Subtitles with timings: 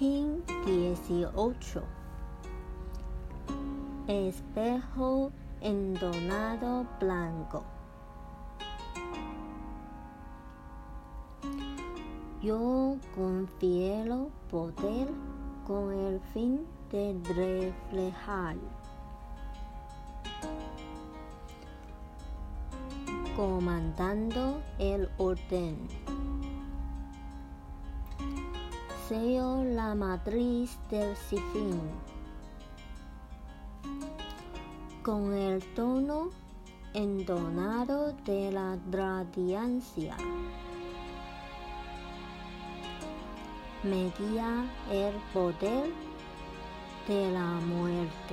[0.00, 1.82] King 18
[4.08, 5.30] Espejo
[5.60, 7.64] endonado blanco.
[12.40, 15.08] Yo confiero poder
[15.66, 18.56] con el fin de reflejar.
[23.36, 25.76] Comandando el orden.
[29.10, 31.80] Seo la matriz del sifín
[35.02, 36.30] con el tono
[36.94, 40.16] endonado de la radiancia.
[43.82, 45.90] Me guía el poder
[47.08, 48.29] de la muerte.